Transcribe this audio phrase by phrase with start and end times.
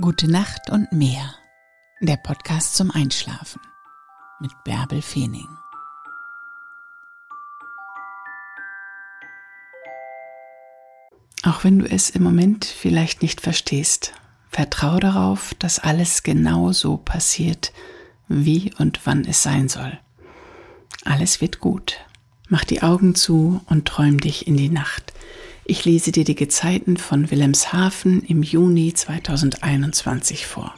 [0.00, 1.36] Gute Nacht und mehr.
[2.00, 3.60] Der Podcast zum Einschlafen
[4.40, 5.46] mit Bärbel Feening.
[11.44, 14.14] Auch wenn du es im Moment vielleicht nicht verstehst,
[14.48, 17.72] vertrau darauf, dass alles genau so passiert,
[18.26, 19.96] wie und wann es sein soll.
[21.04, 22.04] Alles wird gut.
[22.48, 25.12] Mach die Augen zu und träum dich in die Nacht.
[25.66, 30.74] Ich lese dir die Gezeiten von Wilhelmshaven im Juni 2021 vor.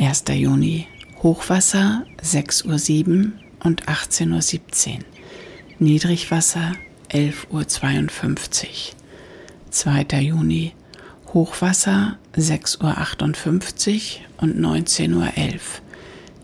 [0.00, 0.24] 1.
[0.34, 0.88] Juni
[1.22, 3.30] Hochwasser 6.07 Uhr
[3.62, 4.98] und 18.17 Uhr.
[5.78, 6.72] Niedrigwasser
[7.10, 8.08] 11.52 Uhr.
[9.70, 10.20] 2.
[10.20, 10.72] Juni
[11.32, 12.96] Hochwasser 6.58 Uhr
[14.38, 15.30] und 19.11 Uhr.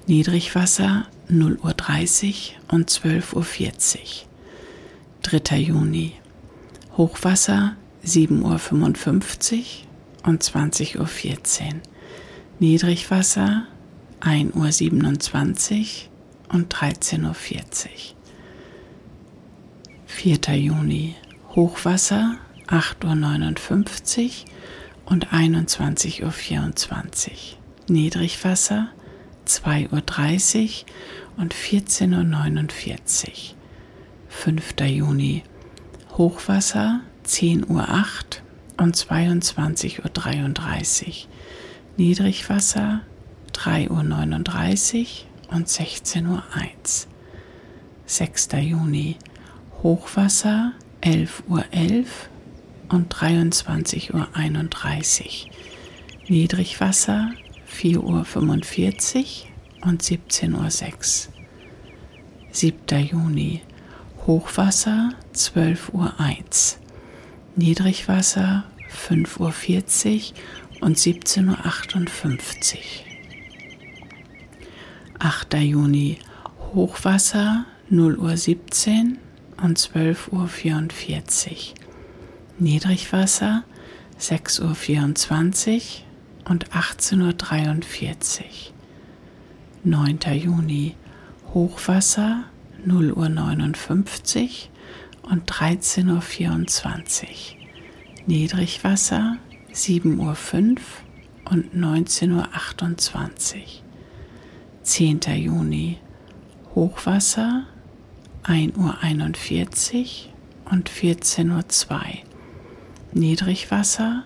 [0.06, 3.44] Niedrigwasser 0.30 Uhr und 12.40 Uhr.
[5.40, 5.56] 3.
[5.56, 6.12] Juni
[6.98, 9.58] Hochwasser 7.55 Uhr
[10.28, 11.06] und 20.14 Uhr.
[12.58, 13.66] Niedrigwasser
[14.20, 15.84] 1.27 Uhr
[16.54, 17.36] und 13.40 Uhr.
[20.06, 20.38] 4.
[20.56, 21.14] Juni
[21.54, 24.30] Hochwasser 8.59 Uhr
[25.06, 27.58] und 21.24 Uhr.
[27.88, 28.88] Niedrigwasser
[29.46, 30.70] 2.30 Uhr
[31.36, 33.34] und 14.49 Uhr.
[34.30, 34.80] 5.
[34.80, 35.44] Juni
[36.18, 37.88] Hochwasser 10.08 Uhr
[38.84, 41.14] und 22.33 Uhr.
[41.96, 43.02] Niedrigwasser
[43.54, 45.06] 3.39
[45.48, 46.42] Uhr und 16.01 Uhr.
[48.06, 48.48] 6.
[48.62, 49.16] Juni
[49.84, 52.28] Hochwasser 11.11 Uhr 11
[52.88, 54.26] und 23.31 Uhr.
[56.26, 57.30] Niedrigwasser
[57.72, 58.26] 4.45 Uhr
[59.86, 61.34] und 17.06 Uhr.
[62.50, 63.06] 7.
[63.06, 63.62] Juni
[64.28, 66.12] Hochwasser 12.01 Uhr.
[67.56, 70.32] Niedrigwasser 5.40
[70.80, 72.82] Uhr und 17.58 Uhr.
[75.18, 75.54] 8.
[75.54, 76.18] Juni
[76.74, 79.16] Hochwasser 0 Uhr 17
[79.62, 81.74] und 12.44 Uhr.
[82.58, 83.64] Niedrigwasser
[84.20, 85.74] 6.24
[86.44, 88.44] Uhr und 18.43 Uhr.
[89.84, 90.18] 9.
[90.34, 90.96] Juni
[91.54, 92.44] Hochwasser
[92.84, 94.70] 0 Uhr 59
[95.22, 97.28] und 13.24 Uhr.
[98.26, 99.38] Niedrigwasser
[99.72, 100.80] 7 Uhr 5
[101.50, 103.62] und 19.28 Uhr.
[104.82, 105.20] 10.
[105.36, 105.98] Juni
[106.74, 107.64] Hochwasser
[108.44, 110.32] 1 Uhr 41
[110.70, 112.00] und 14.02 Uhr.
[113.12, 114.24] Niedrigwasser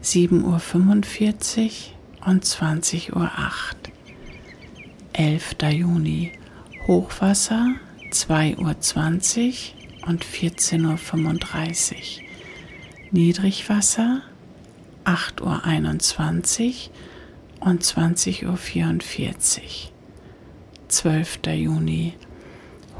[0.00, 1.94] 7 Uhr 45
[2.26, 3.76] und 20 Uhr 8.
[5.12, 5.56] 11.
[5.72, 6.32] Juni
[6.86, 7.76] Hochwasser
[8.10, 12.24] 2.20 Uhr und 14.35 Uhr.
[13.10, 14.20] Niedrigwasser
[15.06, 16.90] 8.21
[17.62, 19.92] Uhr und 20.44 Uhr.
[20.88, 21.38] 12.
[21.54, 22.18] Juni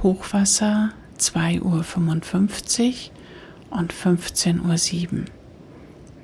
[0.03, 3.11] Hochwasser 2.55
[3.71, 5.25] Uhr und 15.07 Uhr.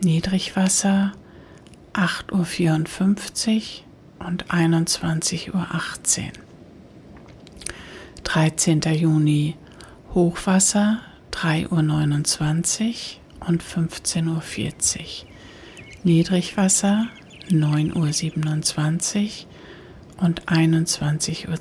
[0.03, 1.13] Niedrigwasser
[1.93, 3.83] 8.54
[4.19, 6.50] Uhr und 21.18 Uhr.
[8.25, 8.81] 13.
[8.95, 9.57] Juni
[10.15, 11.01] Hochwasser
[11.33, 14.43] 3.29 Uhr und 15.40 Uhr.
[16.05, 17.09] Niedrigwasser
[17.49, 19.47] 9.27
[20.19, 21.55] Uhr und 21.52 Uhr.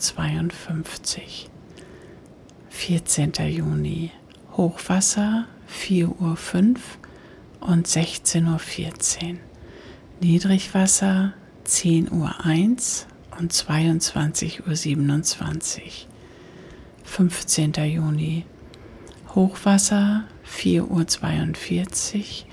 [2.70, 3.32] 14.
[3.50, 4.12] Juni
[4.56, 6.40] Hochwasser 4.05 Uhr
[7.70, 9.40] und 16.14 Uhr.
[10.22, 11.34] Niedrigwasser
[11.66, 12.36] 10.01 Uhr
[13.40, 14.70] und 22.27 Uhr.
[17.10, 17.74] 15.
[17.74, 18.46] Juni.
[19.36, 22.46] Hochwasser 4.42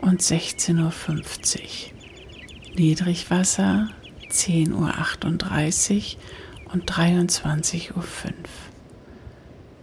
[0.00, 2.74] Uhr und 16.50 Uhr.
[2.76, 3.88] Niedrigwasser
[4.30, 8.04] 10.38 Uhr und 23.05 Uhr.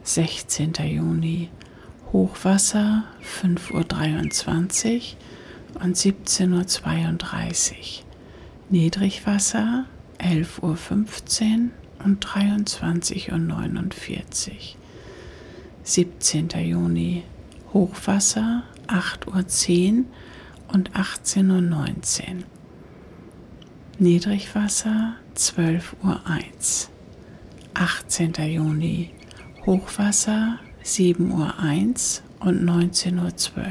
[0.03, 0.73] 16.
[0.85, 1.49] Juni.
[2.13, 3.03] Hochwasser
[3.41, 5.16] 5.23
[5.75, 8.05] Uhr und 17.32 Uhr.
[8.69, 9.87] Niedrigwasser
[10.19, 11.72] 11.15 Uhr
[12.03, 14.55] und 23.49 Uhr.
[15.83, 16.49] 17.
[16.63, 17.23] Juni
[17.73, 20.05] Hochwasser 8.10 Uhr
[20.73, 22.43] und 18.19 Uhr.
[23.99, 26.21] Niedrigwasser 12.01 Uhr.
[27.73, 28.33] 18.
[28.51, 29.11] Juni
[29.65, 31.53] Hochwasser 7.01 Uhr
[32.47, 33.63] und 19.12 Uhr.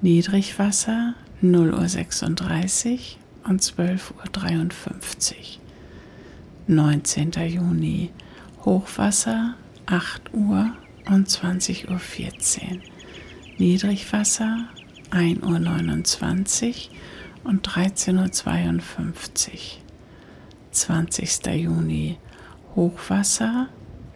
[0.00, 5.61] Niedrigwasser 0.36 Uhr und 12.53 Uhr.
[6.68, 7.32] 19.
[7.48, 8.10] Juni
[8.64, 9.54] Hochwasser
[9.86, 10.72] 8 Uhr
[11.10, 11.98] und 20.14 Uhr.
[13.58, 14.68] Niedrigwasser
[15.10, 16.90] 1 Uhr 29
[17.44, 19.58] und 13.52 Uhr.
[20.70, 21.46] 20.
[21.46, 22.18] Juni
[22.76, 23.68] Hochwasser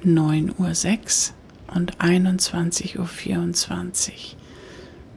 [0.05, 1.31] 9.06
[1.69, 4.17] Uhr und 21.24 Uhr.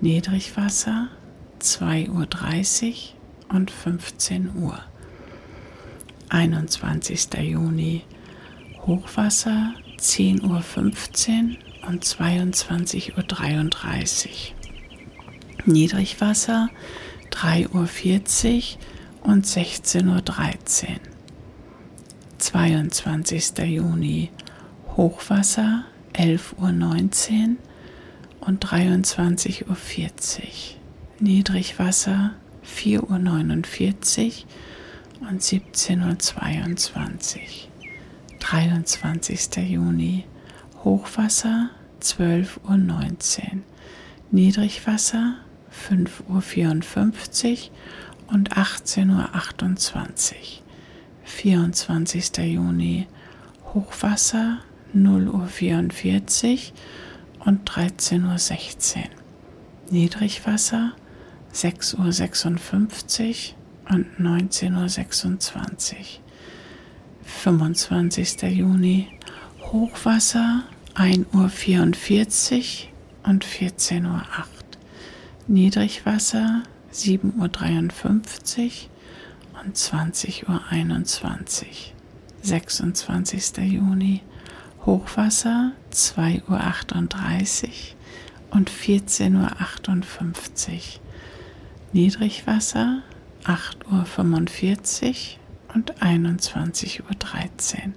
[0.01, 1.09] Niedrigwasser
[1.61, 4.79] 2.30 Uhr und 15 Uhr.
[6.29, 7.27] 21.
[7.41, 8.03] Juni
[8.85, 10.63] Hochwasser 10.15 Uhr
[11.87, 13.21] und 22.33 Uhr.
[15.65, 16.69] Niedrigwasser
[17.31, 17.89] 3.40 Uhr
[19.31, 20.21] und 16.13 Uhr.
[22.37, 23.57] 22.
[23.65, 24.29] Juni
[24.95, 25.83] Hochwasser
[26.13, 26.69] 11.19 Uhr
[28.47, 29.75] und 23.40 Uhr.
[31.19, 32.35] Niedrigwasser
[32.65, 34.33] 4.49 Uhr
[35.21, 37.43] und 17.22 Uhr.
[38.39, 39.69] 23.
[39.69, 40.25] Juni
[40.83, 41.69] Hochwasser
[42.01, 43.61] 12.19 Uhr.
[44.31, 45.35] Niedrigwasser
[45.71, 47.69] 5.54
[48.27, 50.39] Uhr und 18.28 Uhr.
[51.25, 52.37] 24.
[52.37, 53.07] Juni
[53.73, 54.59] Hochwasser
[54.95, 56.71] 0.44
[57.39, 59.03] Uhr und 13.16 Uhr.
[59.91, 60.93] Niedrigwasser
[61.53, 63.58] 6.56 Uhr
[63.89, 65.99] und 19.26 Uhr.
[67.23, 68.41] 25.
[68.43, 69.07] Juni
[69.71, 70.63] Hochwasser
[70.95, 72.89] 1.44 Uhr
[73.29, 74.23] und 14.08 Uhr.
[75.47, 76.63] Niedrigwasser
[76.93, 77.43] 7.53 Uhr
[79.63, 80.61] und 20.21 Uhr.
[82.41, 83.57] 26.
[83.57, 84.21] Juni
[84.85, 87.73] Hochwasser 2.38 Uhr
[88.51, 89.51] und 14.58 Uhr.
[91.91, 93.01] Niedrigwasser
[93.43, 97.93] 8.45 Uhr und 21.13 Uhr.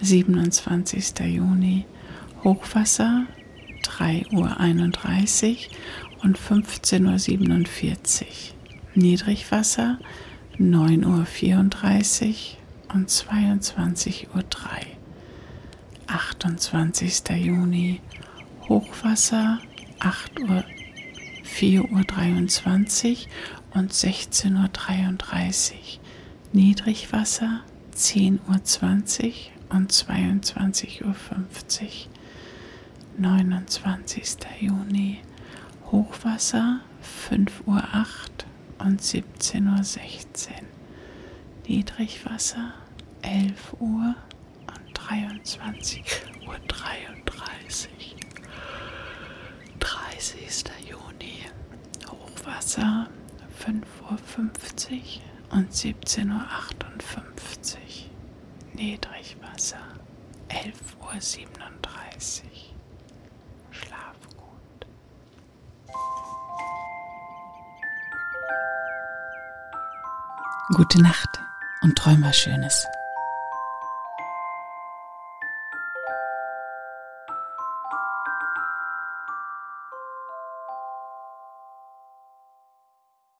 [0.00, 1.18] 27.
[1.20, 1.86] Juni
[2.42, 3.26] Hochwasser
[3.82, 8.26] 3.31 Uhr und 15.47 Uhr.
[8.94, 9.98] Niedrigwasser
[10.58, 14.44] 9.34 Uhr und 22.03 Uhr.
[16.06, 17.22] 28.
[17.36, 18.00] Juni
[18.68, 19.58] Hochwasser
[20.00, 20.64] 8 Uhr,
[21.56, 23.26] 4.23
[23.74, 25.80] Uhr und 16.33 Uhr.
[26.52, 27.60] Niedrigwasser
[27.94, 31.14] 10.20 Uhr und 22.50 Uhr.
[33.18, 34.36] 29.
[34.60, 35.20] Juni
[35.90, 36.80] Hochwasser
[37.28, 37.76] 5.08 Uhr
[38.78, 40.56] und 17.16 Uhr.
[41.68, 42.72] Niedrigwasser
[43.22, 44.14] 11 Uhr
[44.66, 46.02] und 23
[46.46, 48.16] Uhr 33.
[49.78, 50.64] 30.
[50.88, 51.09] Juni
[52.08, 53.08] Hochwasser
[53.64, 56.40] 5.50 Uhr und 17.58 Uhr.
[58.74, 59.78] Niedrigwasser
[60.48, 62.50] 11.37 Uhr.
[63.70, 64.86] Schlaf gut.
[70.76, 71.40] Gute Nacht
[71.82, 72.86] und träum was Schönes.